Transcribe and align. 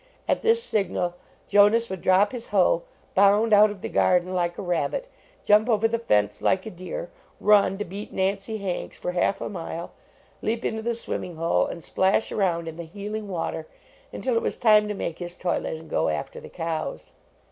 At 0.27 0.41
this 0.41 0.63
signal 0.63 1.13
Jonas 1.47 1.87
would 1.91 2.01
drop 2.01 2.31
his 2.31 2.47
hoc, 2.47 2.85
bound 3.13 3.53
out 3.53 3.69
of 3.69 3.81
the 3.81 3.87
no 3.87 3.91
JONAS 3.93 4.03
garden 4.03 4.33
like 4.33 4.57
a 4.57 4.63
rabbit, 4.63 5.07
jump 5.43 5.69
over 5.69 5.87
the 5.87 5.99
fence 5.99 6.41
like 6.41 6.65
a 6.65 6.71
deer, 6.71 7.11
run 7.39 7.77
to 7.77 7.85
beat 7.85 8.11
Nancy 8.11 8.57
Hanks 8.57 8.97
for 8.97 9.11
half 9.11 9.41
a 9.41 9.47
mile, 9.47 9.91
leap 10.41 10.65
into 10.65 10.81
the 10.81 10.95
swimming 10.95 11.35
hole 11.35 11.67
and 11.67 11.83
splash 11.83 12.31
around 12.31 12.67
in 12.67 12.77
the 12.77 12.83
healing 12.85 13.27
water 13.27 13.67
until 14.11 14.35
it 14.35 14.41
was 14.41 14.57
time 14.57 14.87
to 14.87 14.95
make 14.95 15.19
his 15.19 15.37
toilet 15.37 15.77
and 15.77 15.87
go 15.87 16.09
after 16.09 16.39
the 16.39 16.49
cows. 16.49 17.13